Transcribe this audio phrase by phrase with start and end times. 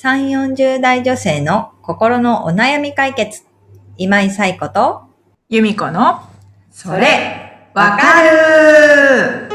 [0.00, 3.42] 3、40代女性の心のお悩み解決。
[3.96, 5.02] 今井冴子と、
[5.48, 6.20] 由美子の、
[6.70, 9.48] それ、わかる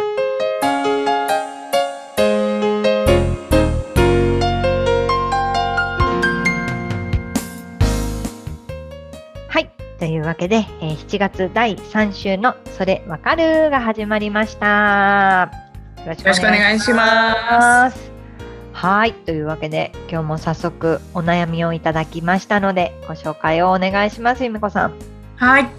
[9.47, 9.71] はい。
[9.97, 15.49] というわけで、えー7月第3週のそれわかるが始まりました。
[15.99, 18.12] よろしよろしくお願いします。
[18.83, 18.85] す。
[18.85, 19.13] はい。
[19.13, 24.93] というわけで、今日も早速お悩みをいただきましたので、ご紹介をお願いします、ゆみこさん。
[25.37, 25.69] はい。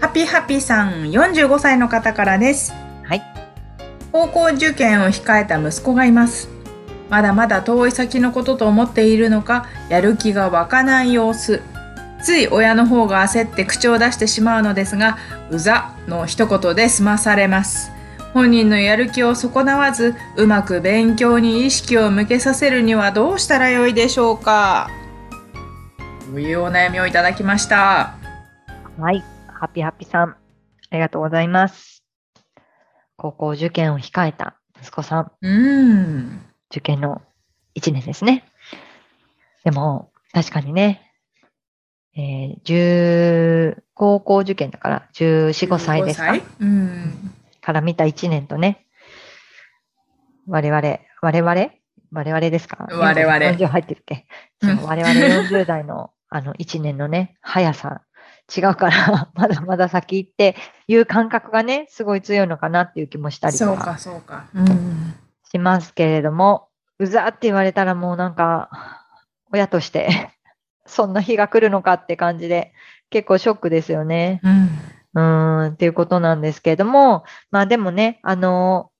[0.00, 2.72] ハピハピさん、45歳の方からです。
[3.02, 3.22] はい。
[4.12, 6.48] 高校受験を控えた息子がいます。
[7.10, 11.60] まだまだ遠い先のことと思っているのか、やる気が湧かない様子。
[12.22, 15.18] つい親の方が焦って口を出してしまうのですが、
[15.50, 17.93] うざの一言で済まされます。
[18.34, 24.90] 本人のやる気を損なわず、うまく勉強に意識を向けさせるにはどうしたらよいでしょうか？
[26.32, 28.16] というお悩みをいただきました。
[28.98, 29.22] はい。
[29.46, 30.36] ハピハピさん、あ
[30.90, 32.02] りがとうございます。
[33.16, 36.40] 高校受験を控えた息子さん、うーん。
[36.72, 37.22] 受験の
[37.76, 38.44] 1年ですね。
[39.62, 41.08] でも、確かにね、
[42.16, 46.42] えー、10高校受験だから、14、5歳ですか？15歳？
[46.60, 47.33] うん。
[47.64, 48.86] から見た1年とね、
[50.46, 51.70] 我々、我々？
[52.12, 52.86] 我々ですか？
[52.90, 54.26] 我々40入ってるっけ、
[54.62, 58.02] うん我々40代の あの1年のね、速さ、
[58.54, 60.56] 違うから、 まだまだ先行って
[60.88, 64.44] いう感覚がね、すごい強いのかなっていう気もしたりとかそうか、そうか。
[64.54, 65.14] うん。
[65.50, 68.68] しますけれども、うざって言われたらもうなんか、
[69.52, 70.30] 親として、
[70.86, 72.72] そんな日が来るのかって感じで、
[73.10, 74.40] 結構ショックですよね。
[74.42, 74.68] うん。
[75.14, 78.90] うーん、っていうことなんですけれども、まあでもね、あの、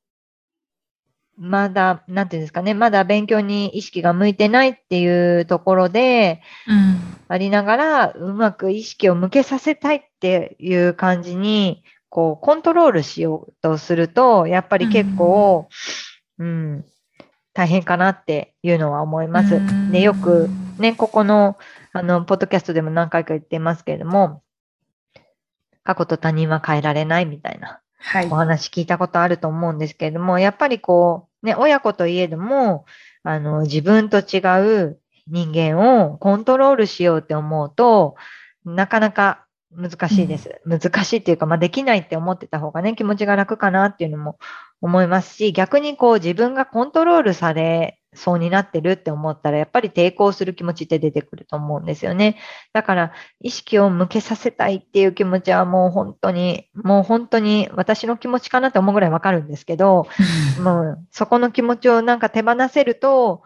[1.37, 7.15] まだ、なんていうんですかね、まだ勉強に意識が向いてないっていうところでうん。
[7.27, 15.69] ありながら、うまく意識を向けさせたいっていう感じに、こう、コントロールしようとすると、やっぱり結構、
[16.39, 16.85] うん、
[17.53, 19.57] 大変かなっていうのは思います。
[19.57, 20.48] うんで、よく、
[20.79, 21.57] ね、ここの、
[21.92, 24.42] あの、ポッドキャストでも何回か言ってますけれども、
[25.84, 28.34] 過去と他人は変えられないみたいなはいお。
[28.34, 32.84] 話聞いたことあると思うんですけれども、やっぱりこう、ね、親子といえども、
[33.22, 34.39] あの、自分と違
[34.89, 38.17] う人間をコントロールしようって思うと、
[38.64, 39.43] なかなか
[39.77, 40.61] 難しいです。
[40.64, 44.39] 難しいっていうか、まあ、できないって思ってた方がね、気持ちが楽かなっていうのも
[44.80, 52.36] 思いますし、逆にこう自分がコントロールされそうになってるって思ったら、やっぱり抵抗する気持ちって出てくると思うんですよね。
[52.73, 60.06] だから、意識を向けさせたいっていう気持ちはもう本当に、もう本当に私の気持ちかなって思うぐらいわかるんですけど、
[60.62, 63.42] もうそこの気持ちをなんか手放せると、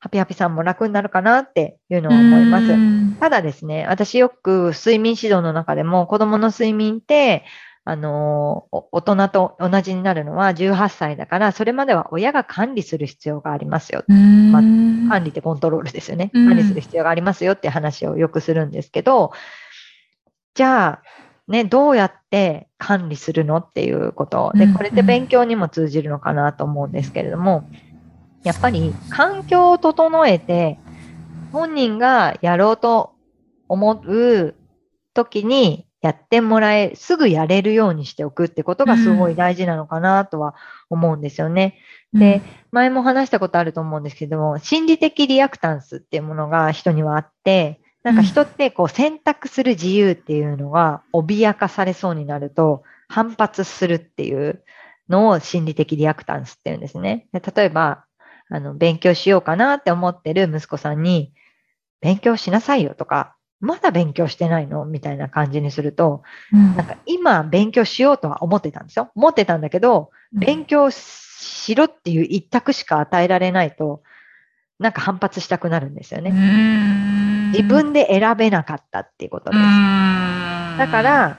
[0.00, 2.72] ハピハピさんも楽になるかなっていうのは思います。
[2.72, 7.44] うんただですね、私よく睡眠指導の中でも子供の睡眠って、
[7.84, 14.04] あのお大人と同じになるのは18歳だから、それまでは親が管理する必要がありますよ。
[14.08, 14.60] うんま
[15.12, 16.30] 管理ってコントロールですよね。
[16.32, 19.32] うん管理する必要がありますよって話をよくするんですけど、
[20.54, 21.02] じゃあ、
[21.46, 24.52] ね、どうやって管理するのっていうこと。
[24.54, 27.68] で、うんこれって勉強にも通じるのかなと思うんですけれども、
[28.42, 30.78] やっぱり環境を整えて、
[31.52, 33.12] 本人がやろうと
[33.68, 34.54] 思う
[35.14, 40.54] 時にやってもらえ、すぐやれるようにしておくってことがすごい大事なのかなとは
[40.88, 41.78] 思うんですよね。
[42.12, 42.42] で、
[42.72, 54.64] 前も話したことあると思うんですけども、心理的リアクタンスっていうものが人にはあって、なんか人ってこう選択する自由っていうのが脅かされそうになると反発するっていう
[55.10, 57.26] のを心理的リアクタンスっていうんですね。
[57.32, 58.04] で例えば、
[58.50, 61.32] あの、勉強しようかなって思ってる息子さんに、
[62.00, 64.84] 勉強しなさいよとか、まだ勉強してないの？
[64.86, 66.22] みたいな感じにすると、
[66.52, 69.10] うんなんか今勉強しようとは思ってたんですよ。
[69.14, 74.02] 思ってたんだけど、勉強しろっていう一択しか与えられないと、
[74.78, 76.30] なんか反発したくなるんですよね。
[76.30, 79.62] ね自分で選べなかったっていうことです。
[79.62, 81.38] だだから、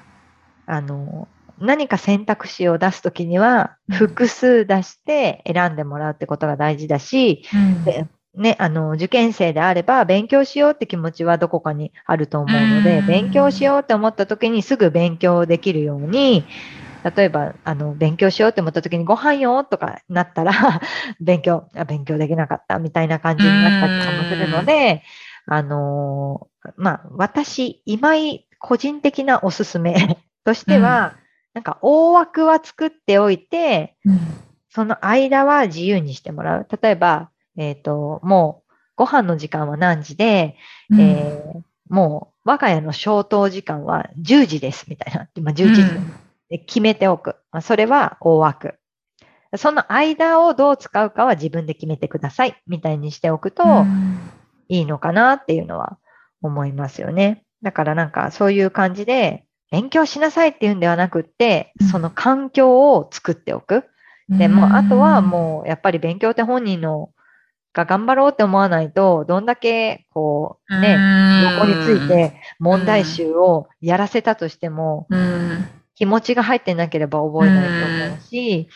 [0.67, 1.27] あの、
[1.61, 3.95] 何か選択肢を出すときには、うん。
[3.95, 7.43] 複数出して選んでもらうってことが大事だし、
[7.85, 13.05] でね、あの、受験生であれば、勉強しようって気持ちはどこかにあると思うので、うん。
[13.05, 16.47] 勉強しようって思った時にすぐ勉強できるように、
[17.15, 20.53] 例えば、あの、勉強しようって思った時にご飯よとかなったら、
[21.19, 25.03] 勉強、あ勉強できなかったみたいな感じになったりとかもするので、
[25.47, 31.15] あのーまあ、私、今井個人的なおすすめとしては、
[31.53, 33.95] なんか大枠は作っておいて、
[34.69, 36.67] その間は自由にしてもらう。
[36.81, 40.55] 例えば、えっ、と、もうご飯の時間は何時で、
[40.91, 41.61] えー
[41.91, 45.27] もう我が家の消灯時間は10時ですみたいな。
[45.43, 45.83] まあ、11時
[46.49, 47.35] で決めておく。
[47.51, 48.75] まあ、それは大枠。
[49.57, 53.63] その間をどう使うかは自分で決めてくださいみたいにしておくと
[54.69, 55.97] いいのかなっていうのは
[56.41, 57.43] 思いますよね。
[57.61, 63.85] だからなんかそういう感じで勉強しなさいっていうんではなくって、その環境を作っておく。
[64.29, 67.09] でもうあとはもうやっぱり勉強って本人の
[67.73, 70.97] が頑張ろうって思わないと、どんだけこうね、
[71.53, 75.65] 横について問題集をやらせたとしても、うん、
[75.95, 78.67] 気持ちが入ってなければ覚えないと思うし、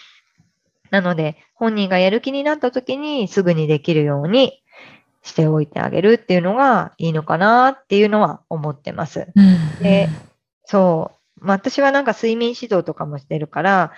[0.91, 4.63] なので本人がやる気になった時にすぐにできるように
[5.23, 9.27] しておいてあげるっていうのがいいのかなっていうのは思ってます。
[9.35, 9.83] うん。
[9.83, 10.07] で
[10.65, 11.45] そう。
[11.45, 13.93] まあ、私はなんか睡眠指導とかもしてるから、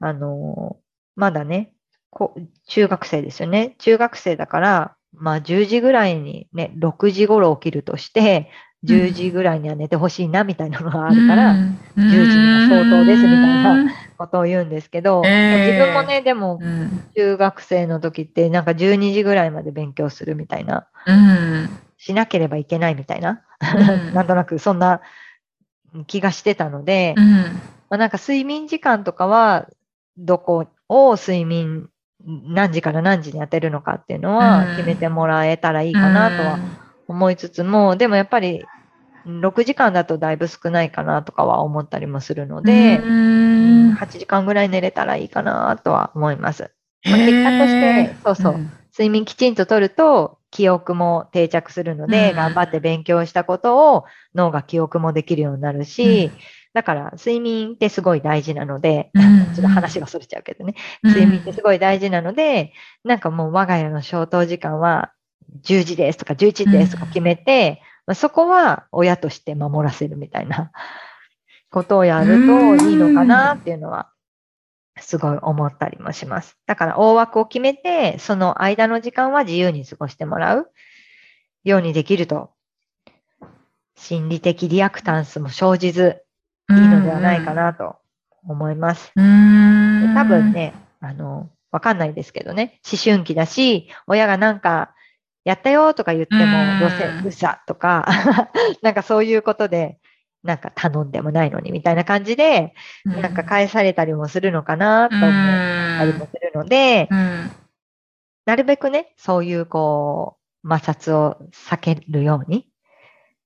[0.00, 0.82] あのー
[1.16, 1.74] まだね、
[2.08, 2.34] こ
[2.68, 3.74] 中学生ですよね。
[3.78, 8.50] 中学生だから、まあ10時ぐらいにね、6時頃起きるとして、
[8.84, 11.76] 10時ぐらいには寝てほしいなみたいなのがあるから、うん。
[12.06, 13.82] 10時には相当ですみたいな
[14.16, 16.90] ことを言うんですけど、えー自分もね、でもうん。
[17.16, 21.80] 中学生の時ってなんか12時ぐらいまで勉強するみたいな、うん。
[21.98, 23.42] しなければいけないみたいな、
[23.74, 24.12] うん。
[24.14, 25.00] なんとなくそんな
[26.06, 27.24] 気がしてたので、うん。
[27.88, 29.68] まあ、なんか睡眠時間とかは、
[30.16, 31.88] どこを睡眠
[32.24, 34.36] 何時から何時に当てるのかっていうのうん。
[34.36, 36.58] は決めてもらえたらいいかなとは
[37.08, 38.66] 思いつつも、でもやっぱり
[39.24, 43.92] 6時間だとだいぶ少ないかなとかは思ったりもするので、うん。
[43.92, 46.70] 8時間ぐらい寝れたらいいかなとは思います。
[47.04, 48.54] まあ結果としてそうそう。
[48.92, 52.36] 睡眠きちんととると記憶も定着するので、うん。
[52.36, 54.04] 頑張って勉強したことを
[54.34, 56.38] 脳が記憶もできるようになるし、うん。
[56.74, 59.54] だから睡眠ってすごい大事なので、うん。
[59.54, 61.10] ちょっと話がそれちゃうけどね、うん。
[61.10, 62.72] 睡眠ってすごい大事なので、
[63.04, 65.12] なんかもう我が家の消灯時間は
[65.62, 70.72] 10時ですとか11時ですとか決めて、まあそこは親として守らせるみたいな
[71.70, 74.10] ことをやるといいのかなっていうのは
[75.00, 76.56] すごい思ったりもします。
[76.66, 80.70] だから大枠を決めて、その間の時間は自由に過ごしてもらう。
[81.64, 82.50] ようにできると、
[83.96, 86.22] 心理的リアクタンスも生じず
[86.70, 87.96] いいのではないかなと
[88.46, 89.12] 思います。
[89.14, 94.94] 多分ね、あの、わかんないですけどね、思春期だし、親がなんか、
[95.44, 96.44] やったよとか言ってもう
[96.76, 98.06] ん、どうせうさとか、
[98.82, 99.98] なんかそういうことで、
[100.42, 105.28] なんか頼んでもないのにみたいな感じで、なんか返されたりもするのかなと思っ
[105.98, 107.50] たりもするので、うん
[108.46, 112.66] なるべくね、そういうこう、摩擦を避けるように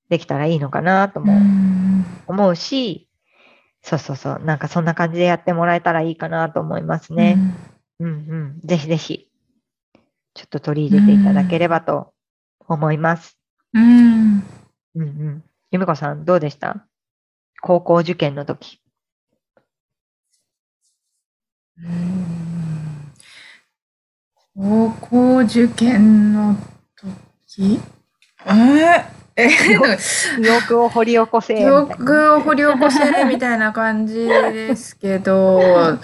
[0.08, 1.38] できたらいいのかなとも
[2.26, 3.08] 思うし、
[3.82, 7.36] そうそうそう、なんかそんな感じでやってもらえたらいいかなと思いますね。
[8.00, 8.60] うんうん。
[8.64, 9.28] ぜひぜひ、
[10.32, 12.12] ちょっと取り入れていただければと
[12.66, 13.38] 思います。
[13.74, 14.42] うん
[14.94, 15.44] うんうん。
[15.74, 16.86] ゆめこさん、どうでした？
[17.60, 18.80] 高校受験の時。
[24.54, 26.56] 高校受験の
[27.48, 27.80] 時？
[28.46, 29.04] えー、
[29.34, 29.48] え？
[29.48, 31.56] ー、 記憶を掘り起こせ。
[31.56, 35.98] 記憶を掘り起こせみたいな感じですけど、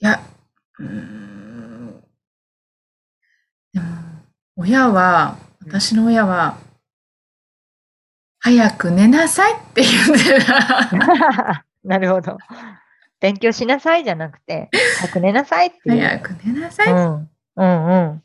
[0.00, 0.22] いや、
[0.78, 2.04] うーん。
[3.72, 3.86] でも、
[4.54, 6.56] 親は、私の親は、
[8.44, 11.64] 早く寝なさいって言ってた。
[11.84, 12.38] なるほど。
[13.20, 14.68] 勉強しなさいじゃなくて、
[15.00, 15.78] 早く寝なさいって。
[15.86, 17.28] 早く寝なさい、うん。
[17.56, 18.22] うんうん。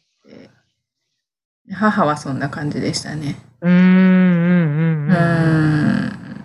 [1.72, 3.36] 母はそんな感じでしたね。
[3.62, 5.12] うーんうんうんううん。
[5.12, 6.44] ーん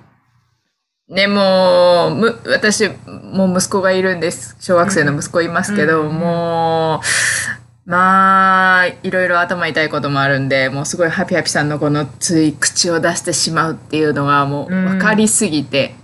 [1.09, 15.95] でもむ私もう息子がいるんです小学生の息子いますけど、うんもうまあいろいろ頭痛いこともあるんでもうすごいハピハピさんのこのつい口を出してしまうっていうのがもう分かりすぎて、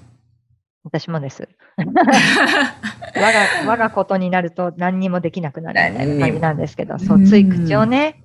[0.85, 1.49] 私もです。
[1.79, 8.23] 我が、我がことになると何にもできなくなるみたいな感じなんですけど、そう、つい口をね、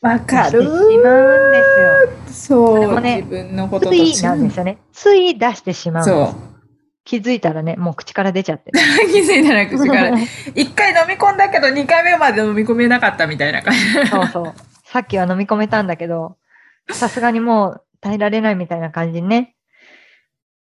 [0.00, 2.64] わ出してしまうんですよ。
[2.66, 4.78] そう、でもね自分のこととついなんですよね。
[4.92, 6.53] つい出してしまうんですそう。
[7.04, 8.78] 気づいたらね、もう口から出ちゃってる。
[9.12, 10.18] 気づいたら口から
[10.54, 14.52] 一回飲み込んだけど二回目まで飲み込めなかったみたいな感じそうそう。
[14.84, 16.36] さっきは飲み込めたんだけど、
[16.90, 19.54] さすがにもう耐えられないみたいな感じにね、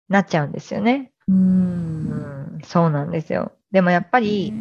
[0.08, 1.12] なっちゃうんですよね。
[1.28, 1.38] ううん
[2.58, 3.52] ん、そうなんですよ。
[3.72, 4.54] でもやっぱり、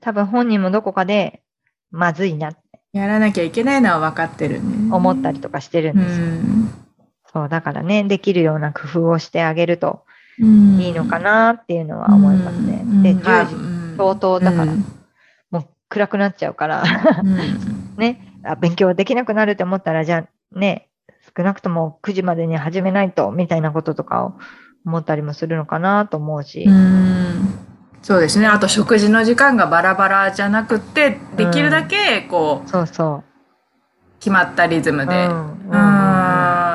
[0.00, 1.42] 多分本人もどこかで、
[1.90, 2.50] まずいな
[2.92, 4.88] やらなきゃいけないのは分かってるね。
[4.90, 6.26] 思ったりとかしてるんうですよ。
[6.26, 6.70] ん
[7.32, 10.05] そう、だからね、できるような工夫をしてあげるとうん
[10.38, 12.82] いいのかなっていうのは思いますね。
[13.02, 14.66] で、10時、時相当だから
[15.50, 16.84] もう暗くなっちゃうから、
[17.96, 20.88] ね、あ勉強できなくなるって思ったら、じゃあね、
[21.36, 24.34] 少なくとも9時までに始めないと、みたいなこととかを
[24.84, 26.64] 思ったりもするのかなと思うし。
[26.64, 27.58] うん。
[28.02, 28.46] そうですね。
[28.46, 33.24] あと食事の時間がバラバラじゃなくて、できるだけこう、そうそ
[34.20, 35.06] 決まったリズムう。
[35.06, 35.95] で、ううん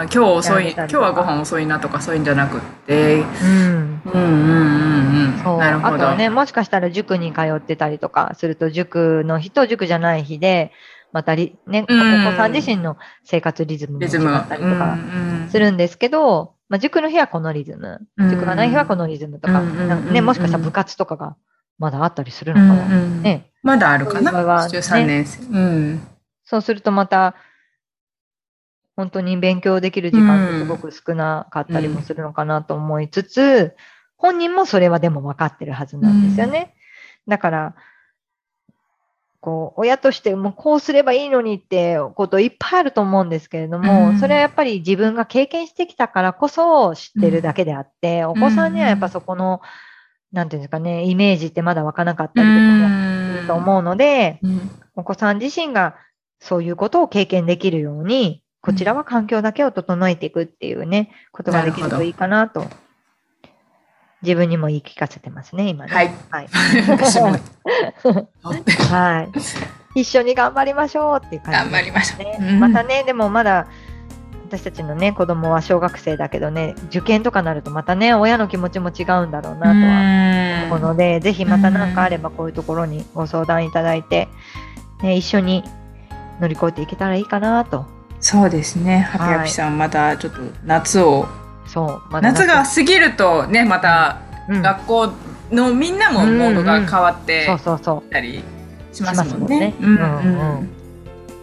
[0.03, 0.10] ん。
[0.10, 4.01] 今日遅い、今日はご飯遅いなとかそういうんじゃなくって、うん。
[4.05, 5.41] うんうんうんうん。
[5.43, 5.58] そう。
[5.58, 5.96] なるほど。
[5.96, 10.72] あとはね、もしかしたら塾に通ってたりとかすると、塾の日と塾じゃない日で、
[11.13, 14.34] またり、ね、おうん子さん自身の生活リズムも違リズム。
[14.34, 21.36] ったりとかうんうんするんですけど、まあ、塾の日はこのリズム、うん塾がない日はこのリズムとか、ね、もしかしたら部活とかが
[21.79, 22.96] まだあったりするうんのかな。
[22.96, 24.31] うんね、まだあるかな？
[24.31, 25.43] ね ?13 年生。
[25.43, 26.01] うん。
[26.46, 27.36] そうするとまた、
[29.01, 33.75] 本当に勉強できる時間ってすごく少なかったりもするのかなと思いつつ、
[34.15, 36.75] 本人もそれはでも分かってるはずなんですよね。
[37.27, 37.75] だから、
[39.39, 49.62] こう、親としてもうこうすればいいのにってこといっぱいあると思うんですけれども、うんそれはやっぱり自分が経験してきたからこそ知ってるだけであって、お子さんにはやっぱそこの、
[50.31, 54.70] なんていうんですかね、イメージってまだ湧かなかったりとかもすると思うので、うん。
[54.93, 55.96] お子さん自身が
[56.39, 62.65] そういうことを経験できるように、こちらは環境だけを整えていくっていうね、ことができるといいかなと、
[64.22, 65.91] 自分にも言い聞かせてますね、今ね。
[65.91, 66.12] はい。
[66.30, 66.48] はい。
[66.88, 67.32] 私も
[68.91, 69.27] は
[69.96, 70.01] い。
[70.01, 72.24] 一緒に頑張りましょうっていう感じ頑張りましょう。
[72.24, 72.38] ね。
[72.39, 73.68] うんまたね、でもまだ、
[74.48, 84.27] 私たちのね、子供は小学生だけどね、受験とかなるとまたね、親の気持ちも違うんだろうなとは思うので、ぜひまた何かあればこういうところにご相談いただいて、
[85.01, 85.63] ね、一緒に
[86.41, 88.00] 乗り越えていけたらいいかなと。
[88.22, 89.00] そうですね。
[89.12, 91.28] ハピハピさん、またちょっと夏を、
[91.66, 92.13] そう。
[92.13, 95.13] まだ夏が過ぎるとね、またうん学校
[95.51, 98.12] のみんなもモードが変わってそうそうそう。
[98.12, 98.44] たり
[98.94, 99.74] ししますもんね。
[99.80, 100.00] うんう
[100.62, 100.70] ん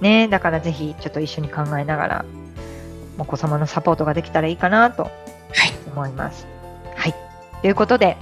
[0.00, 2.24] ねだからぜひちょっと一緒に考えながら、
[3.18, 5.12] お子様のサポートができたらいいかなとはい。
[5.92, 6.46] 思います。
[6.94, 7.14] はい。
[7.62, 8.16] ということで、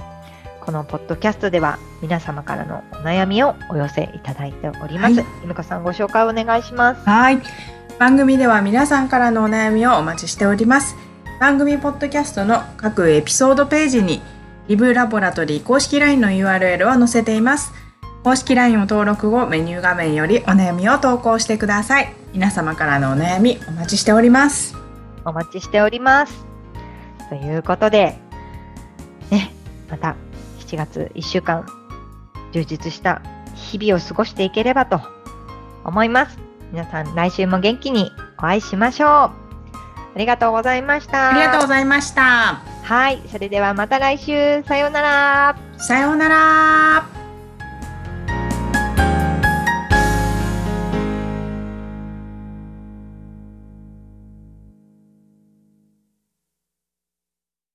[0.61, 5.15] このポッドキャストでは皆様からのお悩みをお寄せいただいております。
[5.15, 7.07] はいゆみこさんご紹介お願いします。
[7.07, 7.39] はい。
[7.99, 10.95] 番組では皆さんからのお悩みをお待ちしております。
[11.39, 14.21] 番組ポッドキャストの各エピソードページに、
[14.67, 17.73] リブラボラトリー公式 LINE の URL を載せています。
[18.23, 22.13] 公式 LINE を登録後、メニュー画面よりお悩みを投稿してください。
[22.33, 24.75] 皆様からのお悩みお待ちしております。
[25.25, 26.45] お待ちしております。
[27.29, 28.19] ということで、
[29.31, 29.51] ね、
[29.89, 30.15] また
[30.59, 31.65] 7月1週間、
[32.51, 33.23] 充実した
[33.55, 35.01] 日々を過ごしていければと
[35.83, 36.46] 思います。
[36.71, 39.09] 皆さん来週も元気にお会いしましょう。
[39.09, 39.33] あ
[40.15, 41.29] りがとうございました。
[41.29, 42.61] ありがとうございました。
[42.83, 45.57] はい、それではまた来週、さようなら。
[45.77, 47.16] さようなら。